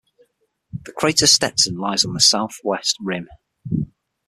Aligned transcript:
The 0.81 0.91
crater 0.93 1.27
Stetson 1.27 1.77
lies 1.77 2.03
on 2.03 2.15
the 2.15 2.19
southwest 2.19 2.97
rim. 3.01 3.29